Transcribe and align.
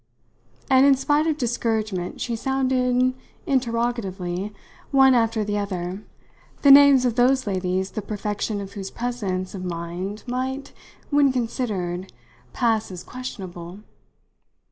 And 0.67 0.83
in 0.87 0.95
spite 0.95 1.27
of 1.27 1.37
discouragement 1.37 2.21
she 2.21 2.35
sounded, 2.35 3.13
interrogatively, 3.45 4.51
one 4.89 5.13
after 5.13 5.43
the 5.43 5.59
other, 5.59 6.01
the 6.63 6.71
names 6.71 7.05
of 7.05 7.13
those 7.17 7.45
ladies 7.45 7.91
the 7.91 8.01
perfection 8.01 8.59
of 8.61 8.73
whose 8.73 8.89
presence 8.89 9.53
of 9.53 9.63
mind 9.63 10.23
might, 10.25 10.73
when 11.11 11.31
considered, 11.31 12.11
pass 12.51 12.89
as 12.89 13.03
questionable. 13.03 13.81